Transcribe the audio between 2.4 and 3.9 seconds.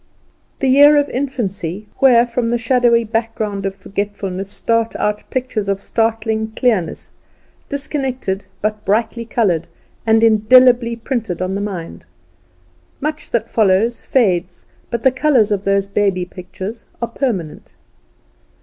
the shadowy background of